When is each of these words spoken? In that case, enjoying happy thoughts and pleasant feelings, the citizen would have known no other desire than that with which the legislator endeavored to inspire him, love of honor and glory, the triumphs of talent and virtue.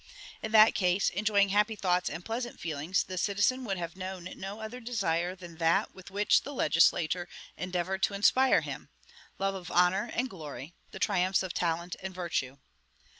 In 0.41 0.51
that 0.51 0.73
case, 0.73 1.11
enjoying 1.11 1.49
happy 1.49 1.75
thoughts 1.75 2.09
and 2.09 2.25
pleasant 2.25 2.59
feelings, 2.59 3.03
the 3.03 3.19
citizen 3.19 3.63
would 3.65 3.77
have 3.77 3.95
known 3.95 4.23
no 4.35 4.59
other 4.59 4.79
desire 4.79 5.35
than 5.35 5.57
that 5.57 5.93
with 5.93 6.09
which 6.09 6.41
the 6.41 6.55
legislator 6.55 7.29
endeavored 7.55 8.01
to 8.01 8.15
inspire 8.15 8.61
him, 8.61 8.89
love 9.37 9.53
of 9.53 9.69
honor 9.69 10.09
and 10.15 10.27
glory, 10.27 10.73
the 10.89 10.97
triumphs 10.97 11.43
of 11.43 11.53
talent 11.53 11.95
and 12.01 12.15
virtue. 12.15 12.57